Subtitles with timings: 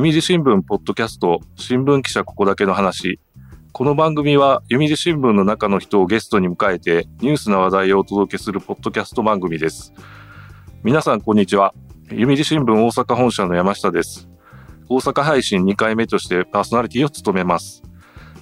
[0.00, 3.20] 読売新聞ポッドキャスト新聞記者ここだけの話。
[3.70, 9.92] この番組は読売新聞の中の人をゲストに迎えてニュースな話題をお届けするポッドキャスト番組です。
[10.84, 11.74] 皆さんこんにちは。
[12.08, 14.30] 読売新聞大阪本社の山下です。
[14.88, 17.82] 大阪配信2回目としてパーソナリティを務めます。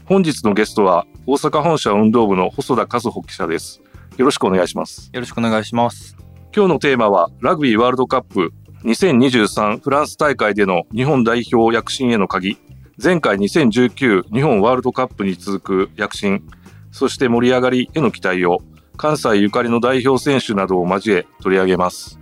[0.04, 3.82] 本日のゲストは大阪本社運動部の細田和穂記者です。
[4.16, 5.10] よろしくお願いします。
[5.12, 6.16] よろしくお願いします。
[6.54, 8.52] 今日のテーマはラグビーワールドカップ
[8.84, 12.58] 2023フランス大会での日本代表躍進への鍵
[13.02, 16.44] 前回2019日本ワールドカップに続く躍進
[16.92, 18.58] そして盛り上がりへの期待を
[18.96, 22.18] 関西ゆかりの代表選手などを交え取り上げます、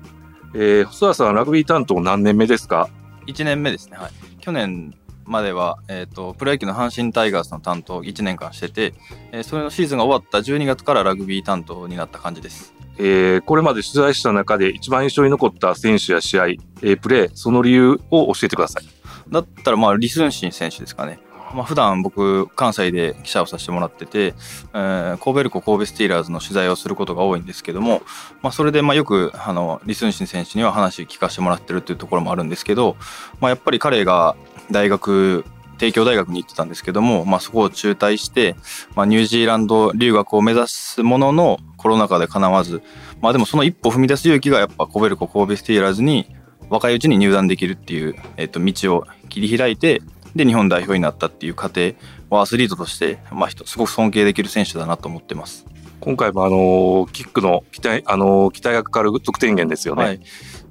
[0.55, 2.89] えー、細田さんラグビー担当何年目ですか
[3.27, 3.97] ？1年目ですね。
[3.97, 4.13] はい。
[4.41, 4.95] 去年
[5.27, 8.95] までは、えっ、と、プロ野球の阪神タイガースの担当1年間してて、
[9.33, 12.75] えーそれのシーズンが終わった12月からラグビー担当になった感じです。
[12.99, 18.85] えーこれまで取材した中で一番印象に残った選手や試合、えープレー、その理由を教えてください。
[19.29, 21.19] だったら、まあ、リスンシン選手ですかね。
[21.55, 24.35] まあ、普段僕、関西で記者をさせてもらってて、
[24.75, 28.03] えー神戸ルコ神戸スティーラーズの取材をすることが多いんですけども、
[28.43, 32.97] まあ、それでまあよくあのリスンシン選手には話聞かせてもらってるっていうところもあるんですけど、
[33.41, 34.37] まあ、やっぱり彼が
[34.71, 35.45] 大学
[35.79, 38.57] 帝京大学に行ってたんですけども、まあ、そこを中退して、
[38.95, 42.83] まあ、ニュージーランド留学を目指すもののコロナ禍でかなわず、
[43.21, 46.27] まあ、でもその一歩踏み出す勇気がやっぱ神戸ルコ神戸スティーラーズに
[46.69, 50.03] 若いうちに入団できるっていう、えっと、道を切り開いて
[50.35, 51.93] で日本代表になったっていう過程
[52.29, 55.67] はアスリートとして、まあ、人すごく尊敬できる選手だなと思ってます。
[56.01, 60.05] 今回もあのキックの期待、あの期待がかかる得点源ですよね。
[60.05, 60.21] はい、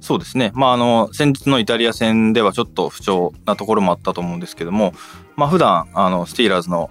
[0.00, 4.94] そうですね、まあ、あの先日のイタリア戦ではちょっと不調なところもあったと思うんですけども、
[5.36, 6.90] まあ普段あのスティーラーズの、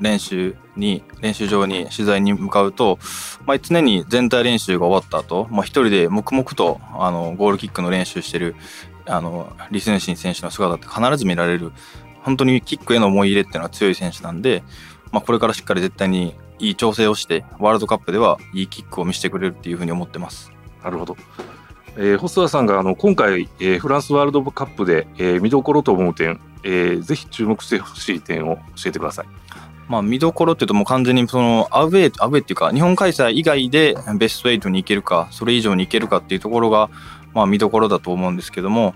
[0.00, 2.98] 練習に練習場に取材に向かうと、
[3.46, 8.56] まあ、常に全体練習が終わった後、まあ一人で黙々とあのゴールキックの練習してる
[9.06, 11.72] あのリスンシン選手の姿って必ず見られる。
[12.22, 14.62] 本当にキックへの思い入れっていうのは強い選手なんで、
[15.10, 20.52] まあ、これからしっかり絶対にいい調整をしてワールドカップではいいキックを見せてくれるっていうふうに思ってます。
[20.82, 21.16] なるほど。
[21.96, 29.26] えー細田さんがあの今回、えーフランスワールドカップで、えー見どころと思う点、えーぜひ注目してほしい点を教えてください。
[29.88, 36.90] まあ、見どころっていうともう完全にそのアウェー、アウェーっていうか、日本開催以外でベスト8に行けるか、それ以上に行けるかっていうところが、
[37.34, 38.94] まあ、見どころだと思うんですけども、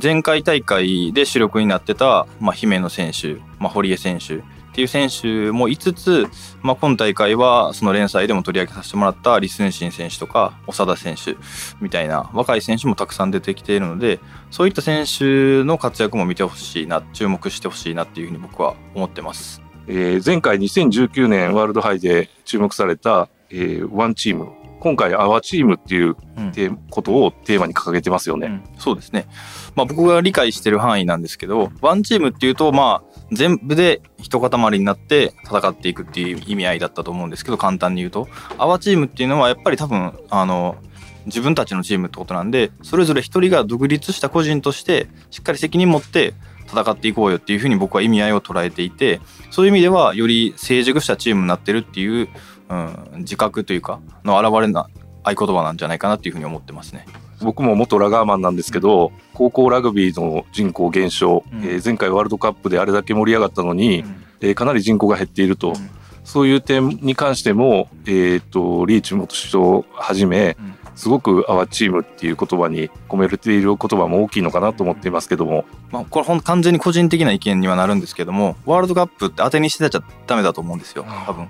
[0.00, 4.42] 前回大会で主力になってた、まあ、姫野選手、まあ、堀江選手
[4.74, 6.26] っていう選手も5つつ、
[6.60, 11.36] まあ、今大会はその連載でも取り上げさせてもらった李承信選手とか長田選手
[11.80, 14.18] みたいな若い選手もたくさん出てきているので
[14.50, 19.62] そういった選手の活躍も見てほしいな注目してほしいなっていうふうに僕は思ってます。
[19.86, 24.50] えー前回2019年ワールドハイで注目された、えーワンチーム、
[24.84, 26.78] 今回アワチームっていううん。
[26.90, 28.46] ことをテーマに掲げてますよね。
[28.48, 28.62] うん。
[28.78, 29.26] そうですね、
[29.74, 38.28] まあ、僕が理解してる範囲なんですけどワンチームっていうとまあ全部で一塊になって戦っていくっていう意味合いだったと思うんですけど簡単に言うと。
[38.58, 40.76] アワチームっていうのはやっぱり多分あの
[41.24, 46.34] 自分たちのチームってことなんでそれぞれ一人が独立した個人としてしっかり責任持って
[46.66, 52.28] 戦っていこうよっていうふうに僕は意味合いを捉えていてそういう意味ではより成熟したチームになってるっていう、
[52.68, 54.88] うん、自覚というかの表れな
[55.22, 57.06] 合言葉なんじゃないかなっていうふうに思ってますね。
[57.40, 61.60] 僕も元ラガーマンなんですけど、高校ラグビーの人口減少、うん。
[61.64, 64.24] えー前回ワールドカップであれだけ盛り上がったのに、うん。
[64.40, 65.90] えーかなり人口が減っていると、うん。
[66.24, 70.74] そういう点に関しても、えー、とリーチ元首相をはじめ、うん。
[70.94, 81.48] すごく「アワチーム」っていう言葉に込められている言葉も大きいのかなと思っていますけども、まあ、これほん完全に個人的な意見にはなるんですけどもワールドカップって当てにしてちゃダメだと思うんですよ多分。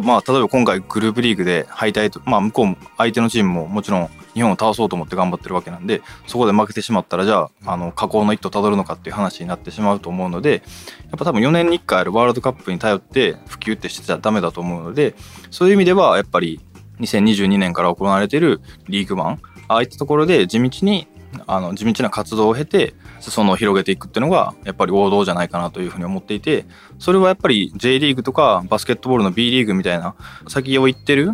[0.00, 15.14] まあ、例えば今回グループリーグで敗退と、まあ、向こうも相手のチームももちろん日本を倒そうと思って頑張ってるわけなんでそこで負けてしまったらじゃああの下降の一途たどるのかっていう話になってしまうと思うのでやっぱ多分4年に1回あるワールドカップに頼って普及ってしてちゃダメだと思うので
[15.50, 16.60] そういう意味ではやっぱり
[17.00, 21.08] 2022年から行われているリーグワンああいったところで地道に
[21.46, 26.66] あの地道な活動を経て裾野を広げていくっていうのがやっぱり王道じゃないかなというふうに思っていて
[26.98, 30.14] それはやっぱり J リーグとかバスケットボールの B リーグみたいな
[30.48, 31.32] 先を行ってる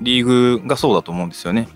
[0.00, 1.68] リーグがそうだと思うんですよね。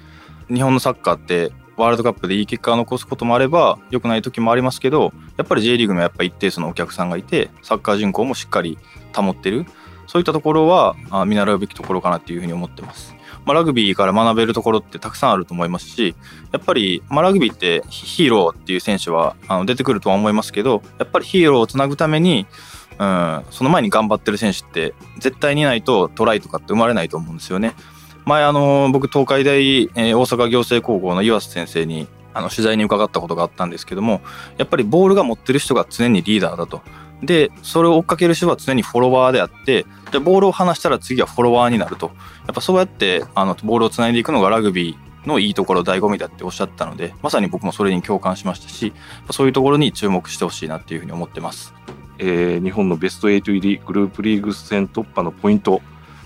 [0.48, 8.78] 日本のサッカーってワールドカップでいい結果を残すこともあれば良くない時もありますけどやっぱり J リーグもやっぱ一定数のお客さんがいてサッカー人口もしっかり
[9.14, 9.66] 保ってる
[10.06, 10.96] そういったところは
[11.26, 13.15] 見習うべきところかなっていうふうに思ってます。
[13.46, 16.14] まあ、ラグビーから学べるところってたくさんあると思いますし
[16.52, 22.46] やっぱり、まあ、ラグビーってヒーローっていう選手はあの出てくるとは思いますけどやっぱりヒーローをつなぐために、
[22.98, 27.75] うん、その前に頑張ってる選手って絶対にないとトライとかって生まれないと思うんですよね。
[28.25, 34.20] 前あの僕東海大、えー大阪行政高校の岩瀬先生にあの取材に伺ったことがあったんですけども
[34.58, 36.82] やっぱりボールが持ってる人が常にリーダーだと。
[37.22, 42.12] でそれを追っかける人は常にフォロワーであってじゃボールを離したら次はフォロワーになると
[42.46, 48.92] やっぱそうやってあのボールをつないでいくのがラグビーのいいところ醍醐味だっておっしゃったのでまさに僕もそれに共感しましたし
[49.30, 51.74] そういうところに注目してほしいなっていうふうに思ってます。
[52.18, 55.82] えー、日本のベスト8入りグループリーグ戦突破のポイント、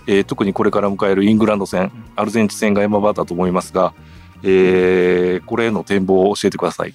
[0.06, 3.92] えー、特にこれから迎えるイングランド戦アルゼンチン戦が山場だと思いますが、
[4.44, 6.94] えー、これへの展望を教えてください。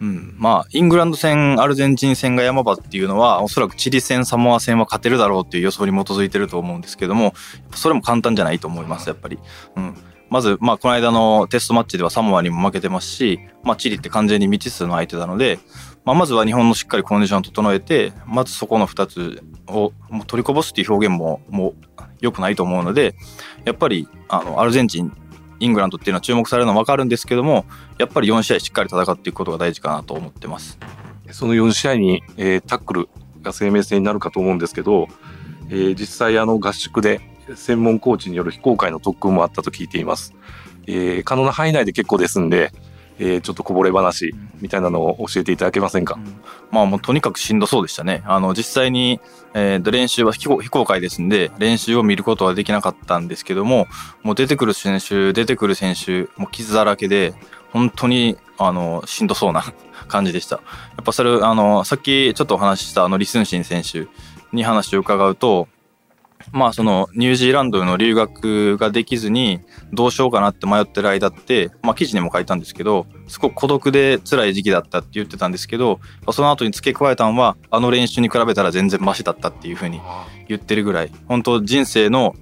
[0.00, 7.34] うん、まあイングランド戦アルゼンチン戦が山場っていうのはおそらくチリ戦サモア戦は勝てるだろうっていう予想に基づいてると思うんですけども
[7.74, 9.38] それも簡単じゃないと思いますやっぱり。
[9.76, 9.96] うん。
[10.30, 15.58] まず、まあ、この間のテストマッチではサモアにも負けてますし、まあ、チリって完全に未知数の相手なので、
[16.04, 21.74] まあ、まずは日本のしっかりコンディションを整えて、まずそこの2つをもう取りこぼすっていう表現ももう
[22.20, 23.14] 良くないと思うので、
[23.64, 25.12] やっぱりあのアルゼンチン、
[25.60, 27.64] イングランドっていうのは注目されるのは分かるんですけども、
[27.98, 30.78] やっぱり4試合しっかり戦っていくことが大事かなと思ってます。
[31.32, 33.08] その4試合に、えー、タックル
[33.42, 35.08] が生命線になるかと思うんですけど、
[35.68, 37.20] えー、実際あの合宿で
[37.54, 40.34] 専門コーチによる非公開の特訓もあったと聞いています。
[40.86, 42.72] えー、可能な範囲内で結構ですんで、
[43.18, 48.22] えー、ちょっとこぼれ話みたいなのを教えていただけませんか、うん、まあもうとにかくしんどそうでしたね。
[48.26, 49.20] あの実際に、
[49.54, 53.86] えー、練習は非公開ですんで練習を見ることはできなかったんですけども
[54.22, 57.34] もう出てくる選手出てくる選手もう傷だらけで
[57.72, 59.64] 本当にあのしんどそうな
[60.08, 60.56] 感じでした。
[60.56, 60.62] や
[61.02, 64.06] っぱそれあのさっきちょっとお話ししたあのリスンシン選手
[64.52, 65.68] に話を伺うと
[66.52, 69.60] まあそのニュージーランドの留学ができずに
[69.92, 76.00] どうしようかなって迷ってる間って、まあ記事にも書いたんですけど、すごく孤独で辛い時期だったって言ってたんですけど、
[76.32, 80.00] その後に付け加えたのは、あの練習に比べたら全然マシだったっていうふうに
[80.48, 82.34] 言ってるぐらい、本当人生の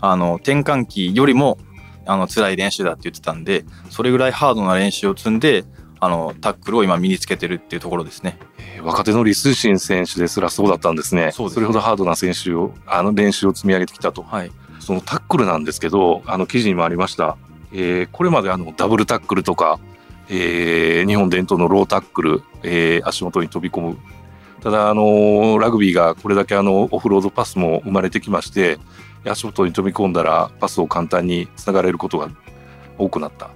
[0.00, 1.58] あの転換期よりも
[2.06, 5.64] あの辛い練習だって言ってたんで、それぐらいハードな練習を積んで、
[6.04, 8.38] あのタックルを今身につけてるっていうところですね。
[8.58, 11.30] えー、若手のリスシン選手ですらそうだったんですね。
[11.32, 14.22] そ、ね、れほどハードな選手をあの練習を積み上げてきたと。
[14.22, 14.52] はい。
[14.80, 17.38] そのタックルなんですけど、あの記事にもありました。
[17.72, 19.80] えー、これまであのダブルタックルとか、
[20.28, 23.98] えー、日本伝統のロータックル、えー、足元に飛び込む。
[24.62, 28.78] ただあのラグビーがこれだけあのオフロードパスも生まれてきまして、
[29.24, 32.28] 足元に飛び込んだらパスを簡単につながれることが
[32.98, 33.53] 多くなった。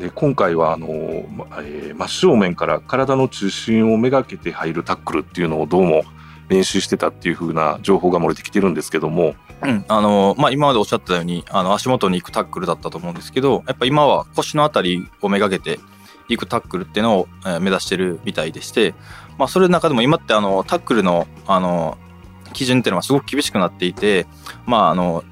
[0.00, 6.04] で今回はあの、えー、真正面から体の中心をめがけて入るタックルっていうのをどうも
[6.48, 9.84] 練習してたっていう風な情報が漏れてきてるんですけども、うん。
[9.86, 15.78] あのまあ、今までおっしゃったようにあの足元に行くタックルだったと思うんですけどやっぱ今は腰の辺りをめがけて
[16.28, 17.28] 行くタックルっていうのを、
[17.60, 18.94] 目指してるみたいでして、
[19.36, 21.98] まあ、それの中でも今ってあのタックルのあの
[22.52, 24.26] 基準っていうのはすごく厳しくなっていて、
[24.66, 25.22] まああの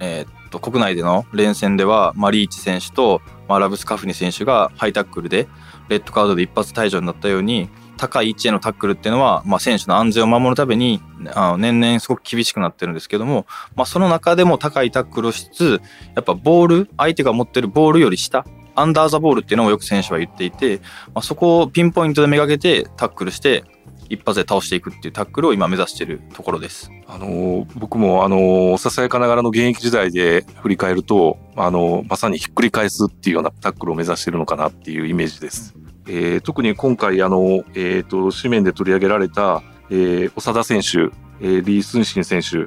[0.00, 5.48] えー、っと国内での連戦では、まあ、リーチ選手とまあ、ラブスカフニ選手がハイタックルで
[5.88, 11.00] レッドカードで一発退場になったように高い位置へのタックルっていうのは、まあ、選手の安全を守るために
[11.34, 13.46] あの年々すごく厳しくなってるんですけども、
[13.76, 15.82] まあ、その中でも高いタックルをしつつ
[16.14, 18.44] やっぱボール相手が持ってるボールより下
[18.74, 20.80] アンダーザボールっていうのをよく選手は言っていて、
[21.14, 23.64] まあ、そこをピンポイントでめがけてタックルして
[24.08, 26.90] 一発で倒していくっていうタックルを今目指しているところです。
[27.06, 35.74] あの僕もあのささやかながらの現役時代で振り返るとあのまさにひっくり返すっていうようなタックルを目指しているのかなっていうイメージです。
[36.06, 42.66] えー、特に今回あの、えーと、紙面で取り上げられた、えー、長田選手、えー、リー・スンシン選手、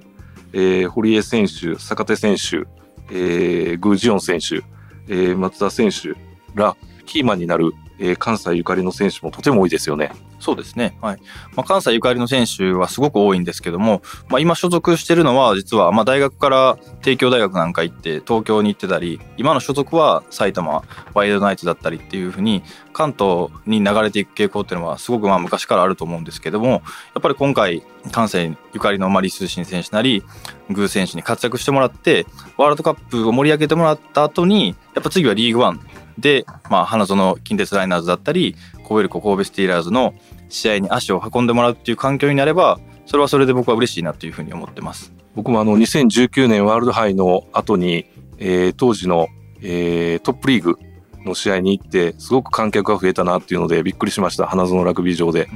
[0.54, 2.68] えー、堀江選手坂手選手、
[3.12, 4.64] えー、グージオン選手、
[5.08, 6.14] えー、松田選手
[6.56, 6.76] ら
[7.06, 10.12] キーマンになる、えー、関西ゆかりの選手もとても多いですよね。
[10.40, 10.98] そうですね。
[11.02, 11.18] はい。
[11.56, 22.64] まあ、関西ゆかりの選手はすごく多いんですけども、まあ、今所属してるのは、実は、まあ、大学から帝京大学なんか行って、東京に行ってたり、今の所属は埼玉ワイルドナイツだったりっていうふうに、
[22.94, 26.80] 関東に流れていく傾向っていうのは、すごくまあ昔からあると思うんですけども、や
[27.20, 30.24] っぱり今回、関西ゆかりのマリスシン選手なり、
[30.70, 32.26] グー選手に活躍してもらって、
[32.58, 35.82] ワールドカップを盛り上げてもらった後に、やっぱ次はリーグワン
[36.18, 40.14] で、まあ、花園近鉄ライナーズだったり、コベルコ神戸スティーラーズの
[40.50, 45.14] 試合に足を運んでもらうっていう環境になればそれはそれで僕は嬉しいなというふうに思ってます。
[45.36, 48.06] 僕もあの2019年ワールド杯の後に、
[48.40, 49.28] えー、当時の、
[49.62, 50.80] えー、トップリーグ
[51.24, 55.48] の試合に行ってすごく観客が増えたなっていうのでびっくりしました花園ラグビー場で、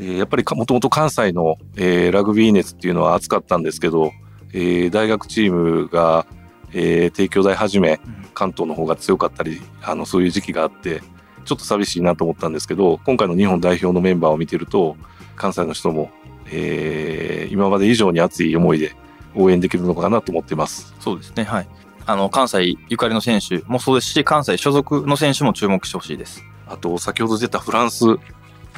[0.00, 4.12] えー、やっぱりもともと関西の、えー、ラグビー熱っていうのは熱かったんですけど、
[4.54, 6.26] えー、大学チームが、
[6.74, 8.00] えー、帝京大はじめ
[8.34, 11.02] 関東の方が強かったりあのそういう時期があって
[11.44, 14.96] ちょっと寂しいなと思ったんですけど今回の日本代表のメンバーを見てると
[15.36, 16.10] 関西の人も、
[16.50, 18.94] えー、今まで以上に熱い思いで
[19.34, 20.94] 応援できるのかなと思ってます。
[21.00, 21.68] そうですねはい
[22.06, 26.42] あの関西ゆかりの選手もそうですし関西所属の選手も注目してほしいです。
[26.66, 28.04] あと先ほど出たフランス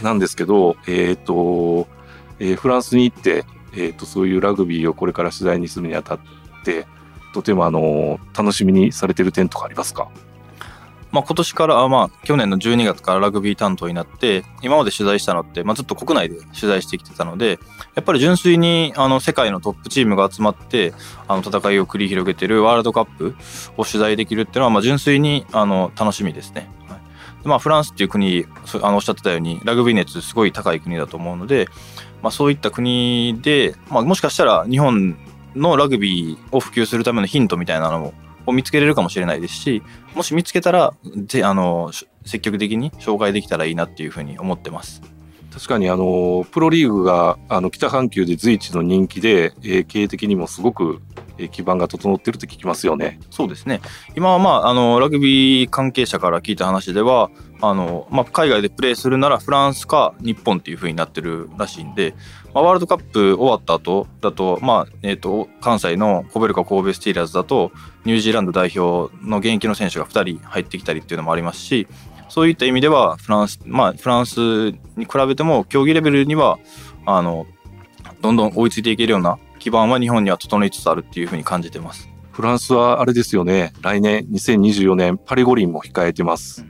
[0.03, 1.89] なんですけど、えっ、と、
[2.39, 6.19] えーフランスに行って、えっ、と、そういうラグビーをこれから取材にするにあたっ
[6.65, 6.87] て、
[7.37, 10.09] とてもあの、楽しみにされてる点とかありますか？
[11.13, 17.59] まあ、今年から、あまあ、去年の12月からラグビー担当になって、今まで取材したのって、まあ、ずっと国内で取材してきてたので、
[17.95, 20.95] やっぱり純粋に、あの、世界のトップチームが集まって、
[21.29, 23.37] あの、戦いを繰り広げてるワールドカップ
[23.77, 26.69] を取材できるっていうのは、まあ、純粋に、あの、楽しみですね。
[26.89, 27.01] はい
[27.43, 31.69] でまあ、フランスっていう国、そあの、おっしゃってたように、ラグビー熱すごい高い国だと思うので、
[32.23, 35.17] まあ、そういった国で、まあ、もしかしたら日本
[35.57, 38.15] のラグビーを普及するためのヒントみたいなのも
[38.47, 39.83] を見つけれるかもしれないですし、
[40.15, 40.95] もし見つけたら、
[41.27, 41.91] ぜあの
[42.25, 45.03] 積極的に紹介できたらいいなっていうふうに思ってます。
[45.53, 51.01] 確かにあの、プロリーグがあの北半球で随一の人気で、えー経営的にもすごく、
[51.51, 53.21] 基盤が整っているって聞きますよね。
[53.31, 53.81] そうですね。
[54.17, 62.15] 今はまあ、あの、ラグビー関係者から聞いた話では、あの、まあ、海外でプレーするならフランスか日本っていう風になってるらしいんで、
[62.55, 67.73] まあ、ワールドカップ終わった後だと、まあ、えっ、と、関西のコベルカ神戸スティーラーズだと、
[68.05, 71.87] ニュージーランド代表の現役の選手が2人入ってきたりっていうのもありますし、
[72.29, 74.39] そういった意味では、フランス、まあ、フランス
[74.97, 76.59] に比べても、競技レベルには、
[77.05, 77.47] あの、
[78.21, 82.09] どんどん追いついていけるような基盤は日本には整いつつあるっていう風に感じてます。
[82.31, 86.65] フランスはあれですよね、来年2024年パリ五輪も控えてます。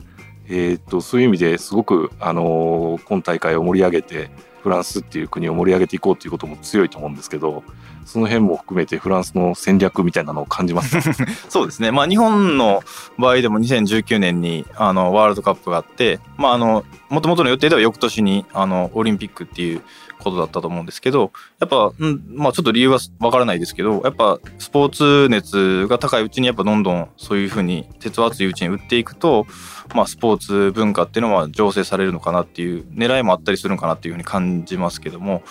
[0.49, 4.31] えーっと、そういう意味ですごく、あのー今大会を盛り上げて、
[4.63, 7.65] フランスっていう国を盛り上げていこうということも強いと思うんですけど、
[8.07, 10.97] その辺も含めてフランスの戦略みたいなのを感じます。
[11.51, 11.91] そうですね。
[11.91, 12.83] まあ日本の
[13.19, 19.83] 場合でも2019年にあのワールドカップがあって、まああの、もともとの予定では翌年にあのオリンピックっていう
[20.27, 29.47] ことだったと思うんですけど、やっぱ、うん、まあちょっと理由はわからないですけど、やっぱスポーツ熱が高いうちにやっぱどんどんそういうふうに鉄は熱いうちに打っていくと、
[29.95, 35.43] まあスポーツ文化っていうのは醸成されるのかなっていう狙いもあったりするのかなっていうふうに感じますけども、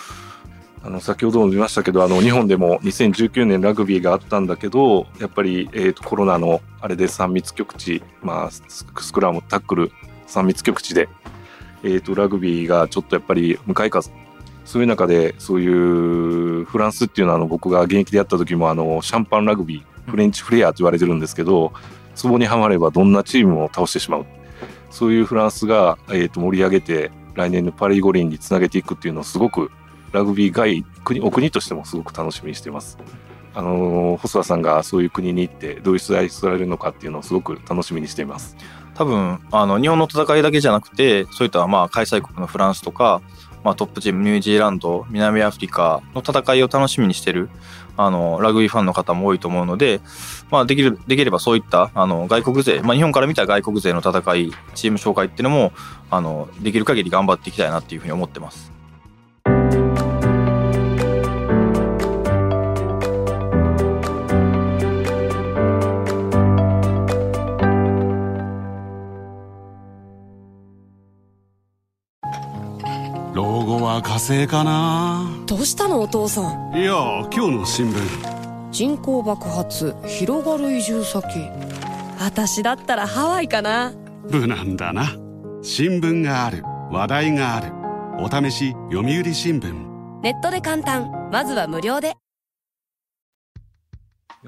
[0.86, 9.90] あの先ほども見ましたけどあの日本でも2019年ラグビーがあったんだけどやっぱり、えー、とコロナのあれで3密局地、まあ、スクラムタックル
[10.28, 11.08] 3密局地で、
[11.82, 14.12] えー、とラグビーがちょっとやっぱり向かい風
[14.66, 21.72] そういう中でそういうフランスっていうのはあの僕が現役でやった時もあのシャンパンラグビーフレンチフレアと言われてるんですけど
[22.14, 24.26] そこにはまればどんなチームも倒してしまう
[24.90, 29.70] そういうフランスが、えー、と盛り上げて来年のパリ五輪につなげていくっていうのをすごく
[30.12, 32.98] ラグビー外国お国としてもすごく楽しみにしています。
[33.54, 38.56] あのー細田さんがそういう国に行ってどういう取材されるのかっていうのをすごく楽しみにしています。
[38.94, 43.20] 多分あの日本の戦いだけじゃなくてそういったまあ開催国のフランスとか、
[43.66, 47.50] まあ、トップチームニュージーランド南アフリカの戦いを楽しみにしてる
[47.96, 50.00] あのラグビーファンの方も多いと思うので、
[50.52, 55.72] まあ、できるできればそういったあの外国勢、まあ、日本から見た外国勢の戦いチーム紹介っていうのも
[56.10, 58.75] あのできる限り頑張っていきたいなっていうふうに思ってます。
[73.36, 75.30] 老後は火星かな。
[75.44, 76.74] どうしたのお父さん？
[76.74, 76.94] いや
[77.30, 78.70] 今日の新聞。
[78.72, 81.22] 人口爆発広がる移住先。
[82.18, 83.92] 私だったらハワイかな。
[84.30, 85.18] 無難だな。
[85.60, 86.62] 新聞がある。
[86.90, 87.74] 話題がある。
[88.24, 89.70] お試し読売新聞。
[90.22, 91.28] ネットで簡単。
[91.30, 92.14] まずは無料で。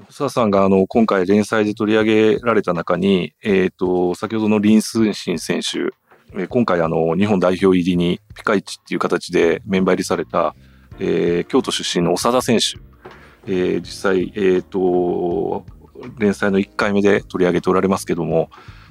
[0.07, 5.93] 細田さんがあの今回連載で取り上げられた中に、えー、と先ほどのリン・スンシン選手、
[6.37, 10.55] え今回あの日本代表入りにピカイチっていう形でメンバー入りされた、
[10.99, 12.77] えー京都出身の長田選手、
[13.47, 15.65] えー実際、えー、と
[16.17, 18.49] 連載の1回目で取り上げておられますけども、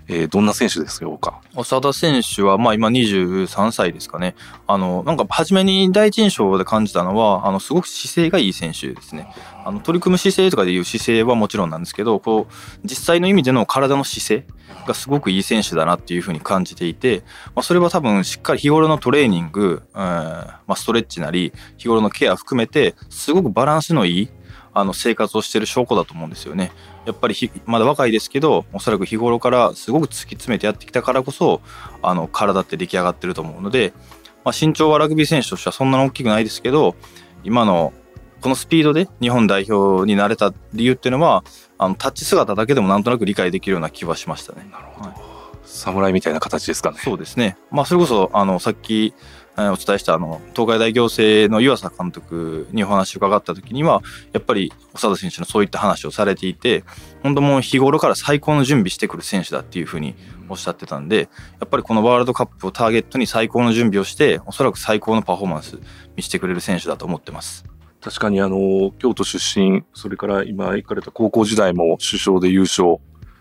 [0.08, 4.34] えーどんな選手ですよか長田選手は、まあ今23歳ですかね。
[4.66, 9.28] あの、なんか初めに第一印象で感じたのは、あの、すごく姿勢がいい選手ですね。
[9.64, 12.52] あの、取り組む姿勢とかでいう姿勢はもちろんなんですけど、こう、
[12.84, 14.54] 実際の意味での体の姿勢
[14.86, 17.22] がすごくいい選手だなっていうふうに感じていて、
[17.54, 24.28] まあそれは多分しっかり日頃のトレーニング、うんまあストレッチなり、日頃のケア含めて、すごくバランスのいい、
[24.74, 26.72] あの生活をしてる証拠だと思うんですよね。
[27.06, 31.60] やっぱりひまだ若いですけどおそらく日頃からすごく突き詰めてやってきたからこそ
[32.02, 33.92] あの体って出来上がってると思うので、
[34.44, 36.94] まあ、身長はラグビー選手としてはそんなに大きくないですけど
[37.44, 37.92] 今の
[38.40, 41.44] このスピードで日本代表になれた理由っていうのは
[41.78, 44.68] あのタッチ姿だけでもなんとなく理解できるような気はしましたね。
[44.70, 46.98] なるほど、はい侍みたいな形ですかね。
[47.04, 47.56] そうですね。
[47.70, 49.14] まあ、それこそ、あの、さっき、
[49.47, 56.84] えーお伝えした、あの、東海大行政の湯浅監督にお話を伺った時には、やっぱり、長田選手のそういった話をされていて、
[57.24, 60.14] 本当もう日頃から最高の準備してくる選手だっていうふうに
[60.48, 61.28] おっしゃってたんで、
[61.60, 65.78] やっぱりこのワールドカップをターゲットに最高の準備をして、おそらく最高のパフォーマンス
[66.14, 67.64] 見せてくれる選手だと思ってます。
[68.00, 72.98] 確かにあの、京都出身、それから今行かれた高校時代も首相で優勝、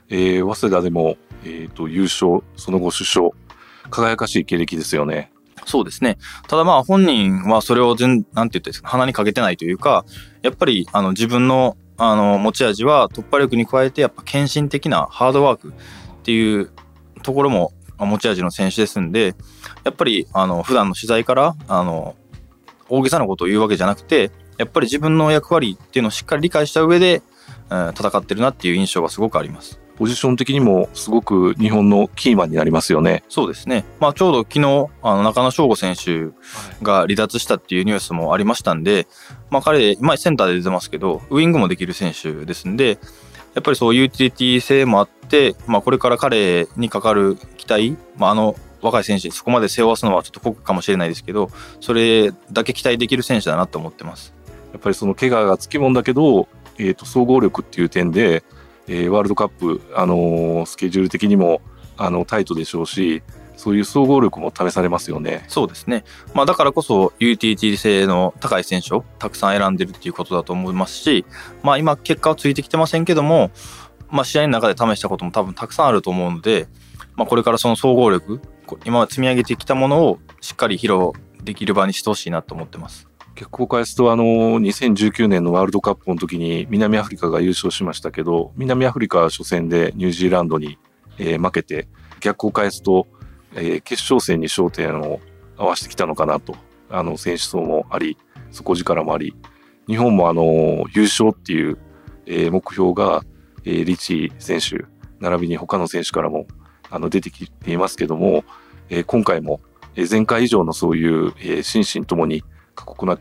[0.09, 3.29] えー、早稲田でも、えっ、と、優勝、その後首相、
[3.91, 5.31] 輝かしい経歴ですよね。
[5.67, 6.17] そうですね。
[6.47, 10.05] ただまあ本人はそれを全、なんて言ったらいいですか、鼻にかけてないというか、
[10.41, 15.73] やっぱりあの自分のあの持ち味は突破力に加えてやっぱ献身的なハードワークっ
[16.23, 16.71] ていう
[17.23, 19.35] ところも持ち味の選手ですんで、
[19.83, 22.15] やっぱりあの普段の取材からあの
[22.87, 27.21] 大げさなことを言うわけじゃなくて、やっぱり自分の役割っていうのをしっかり理解した上で、
[27.69, 29.79] えー戦ってるなっていう印象がすごくあります。
[29.97, 33.23] ポジション的にもすごく日本のキーマンになりますよね。
[33.29, 33.83] そうですね。
[33.99, 36.27] まあちょうど昨日、あの中野翔吾選手
[36.83, 39.07] が離脱したっていうニュースもありましたんで、
[39.49, 42.99] まあ彼、今センターで出てますけど、ウイングもできる選手ですんで、
[43.55, 51.49] やっぱりそうユーティリティ性もあって、まあこれから彼にかかる期待、まああの若い選手にそこまで背負わすのはちょっと酷かもしれないですけど、
[51.81, 54.35] それだけ期待できる選手だなと思ってます。
[54.73, 58.43] やっぱりその怪我がつきもんだけど、えっ、と、総合力っていう点で、
[58.87, 61.61] えーワールドカップ、あのースケジュール的にも、
[61.97, 63.23] あの、タイトでしょうし、
[63.57, 65.43] そういう総合力も試されますよね。
[65.47, 66.05] そうですね。
[66.33, 71.25] まあだからこそ UTT 性の高い選手をたくさん選んでるっていうことだと思いますし、
[71.63, 73.51] まあ今結果はついてきてませんけども、
[74.09, 76.67] まあ試合の中で試したことも多分たくさんあると思うので、
[77.15, 81.11] まあこれからその総合力、こ今積み上げてきたものをしっかり披露
[81.43, 83.07] できる場にしてほしいなと思ってます。
[83.37, 84.23] 結構返すと、あの、
[84.59, 90.79] 2019年のワールドカップの時に南アフリカが優勝しましたけど、南アフリカは初戦でニュージーランドに、
[91.19, 91.87] えー負けて、
[92.19, 93.05] 逆を返すと、
[93.53, 95.19] えー決勝戦に焦点を
[95.55, 96.55] 合わせてきたのかなと。
[96.89, 98.17] あの、選手層もあり、
[98.49, 99.35] 底力もあり、
[99.87, 101.77] 日本もあの優勝っていう、
[102.25, 103.23] えー目標が、
[103.65, 104.85] えーリチ選手、
[105.19, 106.47] 並びに他の選手からも、
[106.89, 108.43] あの、出てきていますけども、
[108.89, 109.61] えー今回も、
[110.09, 112.43] 前回以上のそういう、えー心身ともに
[112.77, 113.17] 過酷な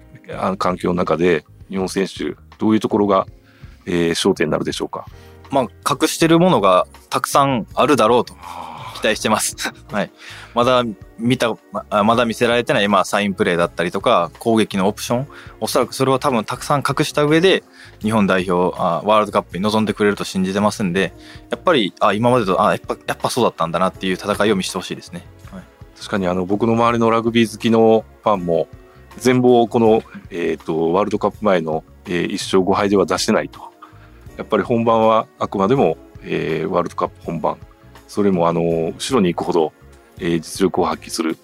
[0.59, 3.27] 環境の中で、日本選手、どういうところが、
[3.87, 5.07] えー焦点になるでしょうか？
[5.51, 5.65] まあ
[5.95, 8.35] 隠してるものがたくさんあるだろうと
[9.01, 9.57] 期待してます。
[9.93, 10.11] はい。
[10.55, 10.83] まだ
[11.19, 15.29] 見た、ままだ見せられてない、まあ、サインプレーだったりとか、攻撃のオプション。
[15.61, 17.63] おそらくそれを多分たくさん隠した上で、
[18.03, 21.13] 日本代表、あワールドカップに臨んでくれると信じてますんで、
[21.51, 25.25] やっぱり、あ今までと、あやっぱ、やっぱそうだったんだなっていう戦いを見せてほしいですね。
[25.53, 25.63] はい。
[25.97, 28.67] 確かにあの僕の周りのラグビー好きのファンも
[29.19, 33.61] 全貌をこの、えー、とワールドカップ前の、えー1勝5敗では出してないと。
[34.37, 37.57] やっぱり本番はあくまでも、えーワールドカップ本番。
[38.09, 39.73] それもあの後ろに行くほど、
[40.19, 41.37] えー実力を発揮する。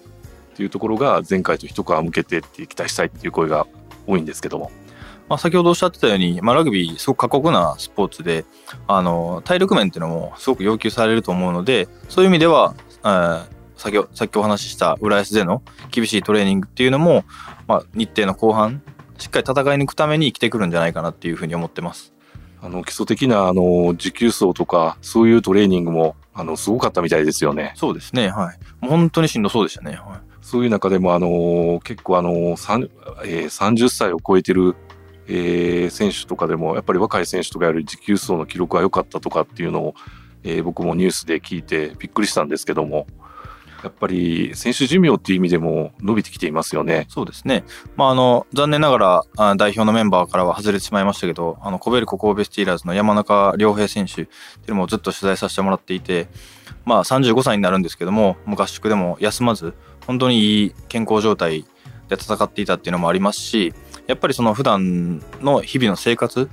[0.53, 3.65] っていうところが前回と一皮向けてって期待したいっていう声が
[4.05, 4.71] 多いんですけども。
[5.29, 8.45] まあ、先ほどおっしゃってたように、まあ、ラグビーすごく過酷なスポーツで、
[8.87, 12.75] あの、体力面っていうのもすごく要求されると思うので、そういう意味では、
[13.83, 17.25] 先ほさっきお話しした浦安での厳しいトレーニングっていうのも、
[17.67, 18.81] まあ、日程の後半、
[19.17, 22.13] しっかり戦い抜くために生きてくるんじゃないかなっていうふうに思ってます。
[22.61, 27.73] あの基礎的なあの持久走とかそういうトレーニングもあのすごかったみたいですよね。
[27.75, 28.87] そうですね、はい。
[28.87, 29.97] 本当にしんどそうでしたね。
[29.97, 32.83] はいそういう中でも、あのー結構、あのーさん
[33.25, 34.75] えー30歳を超えてる、
[35.27, 39.95] えー選手とかでも、やっぱり若い選手とかより持久走の記録が良かったとかっていうのを、
[40.43, 43.07] えー僕もニュースで聞いてびっくりしたんですけども、
[43.83, 47.05] やっぱり選手寿命っていう意味でも伸びてきていますよね。
[47.09, 47.65] そうですね。
[47.97, 54.25] まあ、あの、残念ながら、代表のメンバーからは外れてしまいましたけど、あの、コベルコ神戸スティーラーズの山中良平選手ってい
[54.67, 56.27] うのもずっと取材させてもらっていて、
[56.85, 59.73] まあ、35歳になるんですけども、もう合宿でも休まず、
[60.07, 61.65] 本当にいい健康状態
[62.07, 63.73] で戦っていたっていうのもありますし、
[64.07, 66.49] やっぱりその普段の日々の生活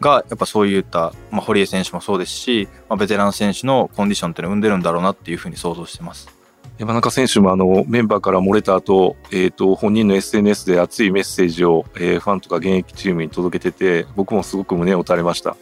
[0.00, 6.39] が、やっぱそういった、まあ、堀江選手もそうですし、まあ、ベテラン選手のコンディションっていうのを生んでるんだろうなっていうふうに想像してます。
[6.80, 15.56] 山中選手もあのメンバーから漏れた後、えー、と本人の SNS で熱いメッセージを、えーファンとか現役チームに届けてて僕もすごく胸を打たれました、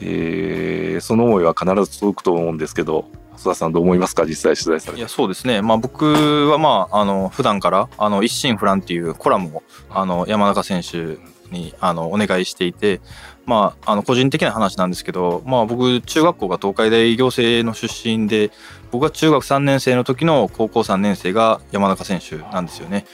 [0.00, 4.24] えーその思いは必ず届くと思うんですけど細田さんどう思いますか？
[4.24, 4.98] 実際取材されて。
[4.98, 6.06] いやそうですね、まあ、僕
[6.50, 11.18] は、まあ、あの普段からあの一心不乱っていうコラムをあの山中選手
[11.52, 13.00] にあのお願いしていて、
[13.46, 18.50] まあ、あの個人的な話なんですけど、まあ、僕中学校が東海大行政の出身で
[18.90, 23.04] 僕が中学3年生の時の高校3年生が山中選手なんですよね。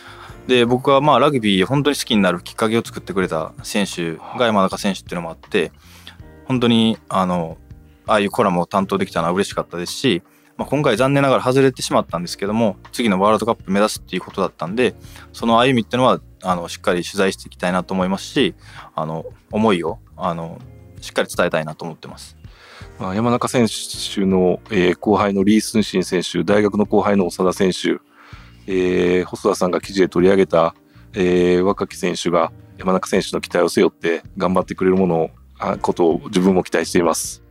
[0.46, 5.72] で僕はまあラグビー本当に好きになるきっかけを作ってくれた選手が山中選手っていうのもあって
[6.46, 7.58] 本当にあの
[8.06, 10.22] ああいうコラムを担当できたのは嬉しかったですし
[10.58, 14.94] まあ、今回残念ながら外れてしまったんですけども次のワールドカップ目指すっていうことだったんで
[15.32, 18.54] その歩みっていうのはあのしっかり取材していきたいなと思いますし
[18.94, 20.60] あの思いをあの
[21.00, 22.36] しっかり伝えたいなと思ってます。
[23.00, 28.00] 山中選手の、えー後輩のリー・スンシン選手、大学の後輩の長田選手、
[28.66, 30.74] えー細田さんが記事で取り上げた、
[31.14, 35.30] えー若き選手が山中選手の期待を背負って頑張ってくれるものを
[35.80, 37.42] ことを自分も期待しています。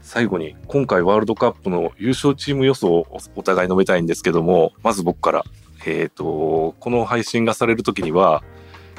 [0.00, 5.44] 最後に今回ワールドカップの優勝チーム予想をお互い述べたいんですけどもまず僕から、
[5.86, 8.42] えー、とこの配信がされる時には、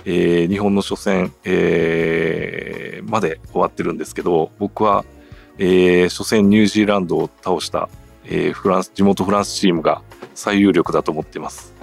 [0.05, 5.05] えー日本の初戦、えーまで終わってるんですけど僕は、
[5.57, 7.89] えー初戦ニュージーランドを倒した、
[8.25, 10.01] えーフランス地元フランスチームが
[10.33, 11.73] 最有力だと思っています。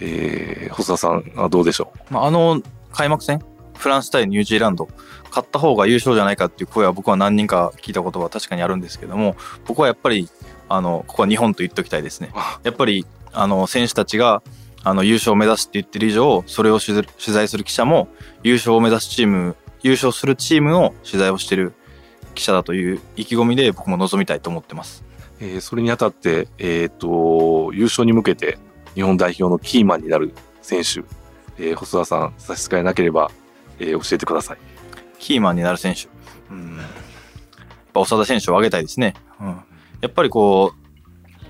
[0.00, 3.40] えー細田さんはどうでしょまあ、あの開幕戦
[3.76, 4.88] フランス対ニュージーランド
[5.30, 10.28] 勝った方が優勝じゃないかっていう声は僕は何人か聞いたことは確かにあるんですけども僕はやっぱり
[10.68, 12.30] あのここは日本と言っておきたいですね。
[12.34, 12.60] あ。
[12.62, 14.42] やっぱりあの選手たちが
[14.82, 18.08] あの優勝を目指すって言ってる以上それを取材する記者も
[18.42, 21.74] 優勝を目指すチーム優勝するチームの取材をしてる
[22.34, 25.04] 記者だという意気込みで僕も臨みたいと思ってます
[25.40, 28.58] う、えーそれにあたって、えー、と優勝に向けて
[28.94, 31.00] 日本代表のキーマンになる選手、
[31.58, 33.30] えー細田さん差し支えなければ、
[33.78, 34.58] えー教えてください。
[35.18, 36.08] キーマンになる選手。
[36.50, 36.76] うん。
[36.78, 36.86] やっ
[37.92, 39.14] ぱ長田選手を挙げたいですね。
[39.40, 39.60] うん。
[40.00, 40.79] やっぱりこう、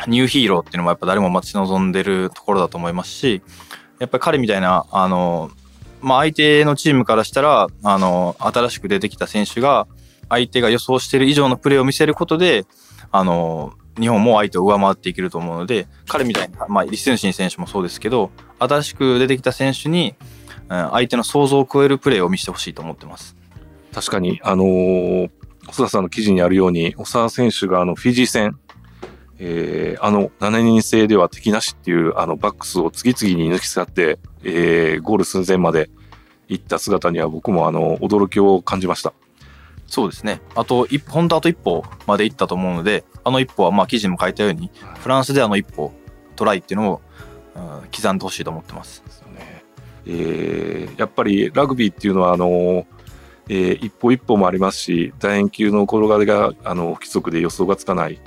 [0.06, 3.42] ニューヒーローっていうのもやっぱ誰も待ち望んでるところだと思いますし、
[3.98, 5.50] やっぱり彼みたいな、あの、
[6.00, 9.86] まあ相手のチームからしたら、あの、新しく出てきた選手が、
[10.28, 12.64] 相手が予想している以上のプレーを見せることで、
[13.10, 20.14] あの、日本も相手を上回っていけると思うので、彼みたいな、まあ、リスンシン選手もそうですけど、新しく出てきた選手に、
[20.68, 23.36] 相手の想像を超えるプレーを見せてほしいと思ってます。
[23.92, 25.30] 確かに、あのー
[25.66, 28.58] 細田さんの記事にあるように、長田選手があのフィジー戦、
[29.42, 35.90] えーあの7人制では敵なしっていうあのバックスを次々に抜き去って、えーゴール寸前まで
[36.48, 39.12] 行った姿には僕もあの驚きを感じました。
[39.86, 40.40] そうですね。
[40.54, 45.92] あと一歩、本当あと一歩まで行ったと思うので、あの一歩は、まあ記事にも書いたように、フランスであの一歩、
[46.36, 47.00] トライっていうのを、
[47.56, 49.02] うん刻んでほしいと思ってます。
[49.04, 49.64] ですよね。
[50.06, 52.86] えーやっぱりラグビーっていうのはあの、
[53.48, 58.20] えー一歩一歩もありますし楕円球の転がりがあの不規則で予想がつかない、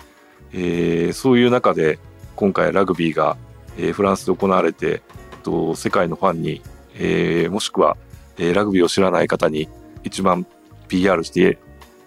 [0.54, 2.00] えーそういう中で
[2.36, 3.38] 今回ラグビーが、
[3.78, 5.02] えーフランスで行われて、
[5.44, 6.62] と、世界のファンに、
[6.96, 7.98] えーもしくは、
[8.38, 9.68] えーラグビーを知らない方に
[10.04, 10.46] 一番
[10.88, 11.58] PR して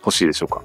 [0.03, 0.63] ほしいでしょうか？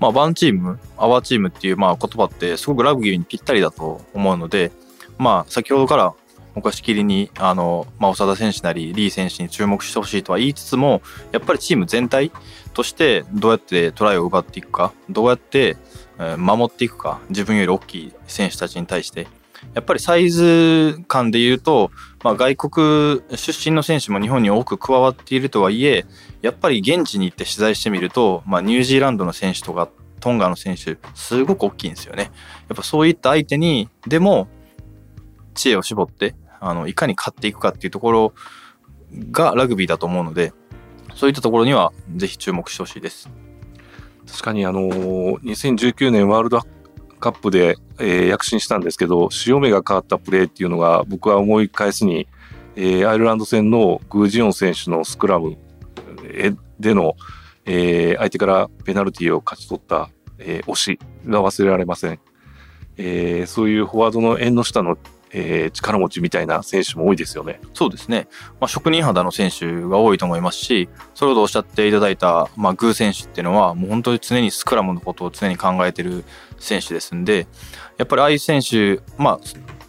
[0.00, 4.72] まあ、ワンチーム、アワーチームっていうまあ言葉ってすごくラグビーにぴったりだと思うので、
[5.18, 6.12] まあ、先ほどから
[6.54, 12.30] 僕はしきりに、あの、まあ、長田選手なり、リー選手に注目してほしいとは言いつつも、やっぱりチーム全体
[12.74, 15.76] としてどうやってトライを奪っていくか、どうやって
[16.38, 19.26] 守っていくか、自分より大きい選手たちに対して、
[19.72, 21.90] やっぱりサイズ感で言うと、
[22.22, 26.04] まあ、外国出身の選手も日本に多く加わっているとはいえ、
[26.42, 29.88] やっぱり現地に行って取材してみると、まあ、ニュージーランドの選手とか
[30.20, 32.30] トンガの選手すごく大きいんですよね。
[32.68, 34.48] やっぱそういった相手にでも
[35.54, 38.34] 知恵を絞ってあのいかに勝っていくかっていうところ
[39.30, 40.54] がラグビーだと思うので
[41.14, 43.28] そういったところにはぜひ注目してほしいです。
[44.26, 46.62] 確かにあのー2019年ワールド
[47.20, 52.26] カップで、えー躍進したんですけど潮目が変わったプレーっていうのが僕は思い返すに、
[52.76, 55.56] えーアイルランド戦のグージオン選手のスクラム
[56.80, 57.16] での、
[57.64, 62.20] えー相手からペナルティーを勝ち取った、えー押しが忘れられません、
[62.96, 64.98] えーそういうフォワードの縁の下の、
[65.34, 67.60] えー力持ちみたいな選手も多いですよね。
[67.74, 68.28] そうですね、
[68.60, 76.24] まあ、職人肌の選手が多いと思いますしそれほどおっしゃっていただいた、まあ、グー選手っていうのはもう本当に常にスクラムのことを常に考えてる
[76.58, 77.46] 選手ですんで
[77.98, 79.40] やっぱりああいう選手ま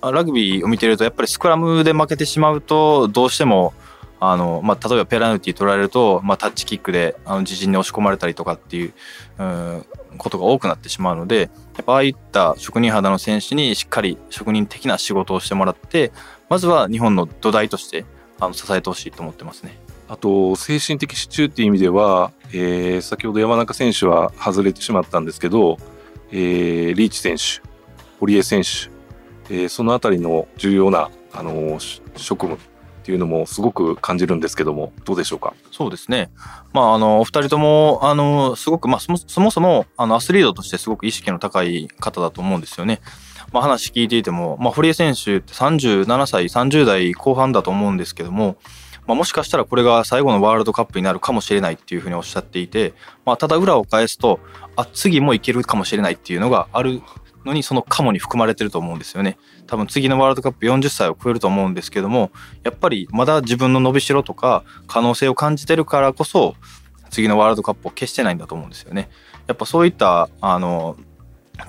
[0.02, 3.74] あラグビーを見てるとやっぱりスクラムで負けてしまうとどうしても
[4.20, 8.94] あの、まあ、例えばペナルティ取られると、まあ、タッチキックであの自陣に押し込まれたりとかっていう、
[9.38, 9.86] うん、
[10.18, 16.12] ことが多くなってしまうのでやっぱああいった職人肌の選手にしっかり職人的な仕事をしてもらって
[16.50, 18.06] まずは日本の土台として
[18.40, 19.78] あの支えてほしいと思ってますね。
[20.08, 25.78] あと精神的支柱っていう意味では、えー先ほど山中選手は外れてしまったんですけど、
[26.32, 27.68] えーリーチ選手
[28.20, 28.70] 堀江選手、
[29.54, 32.60] えーそのあたりの重要な、あのー職務
[33.06, 35.54] っていうのもすごく感じるんですけどもどうでしょうか？
[35.72, 36.32] そうですね。
[36.74, 43.02] まあ、あの、お二人とも、あの、すごく、まあ、そもそもそも、あの、アスリートとしてすごく意識の高い方だと思うんですよね。
[43.54, 48.58] まあ、話聞いていても、まあ、堀江選手って37歳、30代後半だと思うんですけども、
[49.06, 54.40] まあ、もしかしたらこれが最後のワールドカップになるかもしれないっていうふうにおっしゃっていて、まあ、ただ裏を返すと、
[54.76, 57.04] あ、次もいけるかもしれないっていうのがある
[57.46, 59.38] のにそのカモに含まれてると思うんですよね。
[59.68, 62.32] 多分次のワールドカップ40歳を超えると思うんですけども
[62.64, 66.56] やっぱりまだ自分の伸びしろとか可能性を感じてるからこそ
[67.10, 69.10] 次のワールドカップを消してないんだと思うんですよね。
[69.48, 70.98] やっぱそういったあの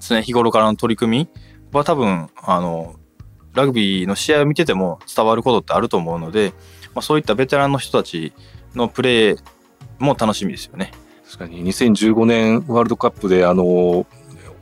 [0.00, 1.28] 常日頃からの取り組み
[1.72, 2.96] は多分あの
[3.54, 6.52] ラグビーの試合を見てても伝わることってあると思うので、
[6.94, 8.32] まあ、そういったベテランの人たち
[8.74, 9.38] のプレー
[9.98, 10.92] も楽しみですよね。
[11.24, 14.06] 確かに2015年ワールドカップであの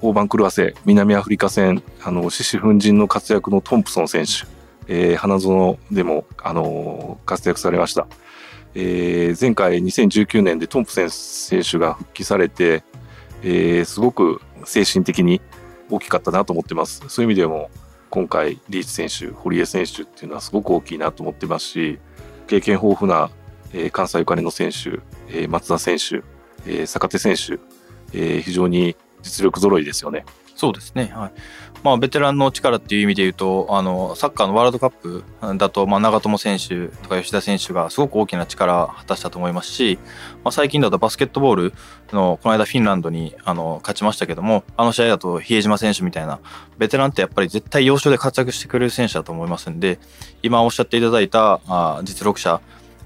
[0.01, 4.47] 大番狂わせ南アフリカ戦あの獅子奮陣の活躍のトンプソン選手、
[4.87, 8.07] えー、花園でもあの活躍されました、
[8.75, 12.83] えー、前回2019年でトンプセン選手が復帰されて、
[13.43, 15.41] えー、すごく精神的に
[15.91, 17.03] 大きかったなと思ってます。
[17.09, 17.71] そういう意味でも
[18.11, 21.99] 今回リーチ選手堀江選手っていうのはすごく大きいなと思ってますし
[22.47, 23.31] 経験豊富な、
[23.73, 26.23] えー、関西お金の選手、えー、松田選手、
[26.65, 27.59] えー、坂手選手、
[28.13, 30.25] えー、非常に実力揃いですよね。
[30.55, 31.13] そうですね。
[31.15, 31.33] はい。
[31.83, 35.25] まあ、ベテランの力っていう意味で言うと、あの、サッカーのワールドカップ
[35.59, 39.99] だと、まあ、長友選手とか吉田選手がすごく大きな力を果たしたと思いますし、
[40.45, 41.73] まあ、最近だとバスケットボール
[42.13, 46.39] の、この間フィンランドに、あの、勝ちましたけども、あの試合だと比江島選手みたいな、
[46.79, 49.99] ベテランってやっぱり絶対要所で活躍してくれる選手だと思いますんで、
[50.43, 52.63] 今おっしゃっていただいた、あ実力者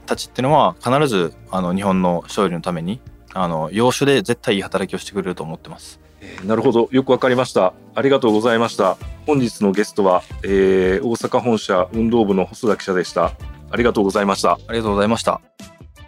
[0.06, 3.00] たちっていうのは、必ず、あの、日本の勝利のために、
[3.34, 5.97] あの、要所で絶対いい働きをしてくれると思ってます。
[6.44, 6.88] なるほど。
[6.90, 7.74] よくわかりました。
[7.94, 8.96] ありがとうございました。
[9.26, 13.32] 本日のゲストは、えー、大阪本社運動部の細田記者でした。
[13.70, 14.52] ありがとうございました。
[14.52, 15.40] ありがとうございました。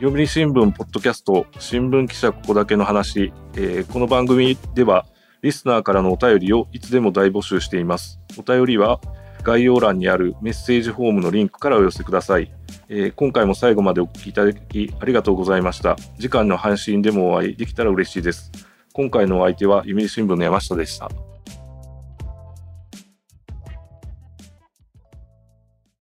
[0.01, 5.05] 読売新聞ポッドキャスト新聞記者ここだけの話、えー、この番組では
[5.42, 8.18] リスナーからのお便りをいつでも大募集しています。
[8.38, 9.01] お便りは
[9.42, 12.51] 概要欄にあるメッセージフォームのリンクからお寄せください。
[12.88, 15.96] えー、今回も最後までお聞きいただきありがとうございました。
[16.16, 18.69] 次回の配信でもお会いできたら嬉しいです。
[18.92, 21.09] 今回のお相手は読売新聞の山下でした。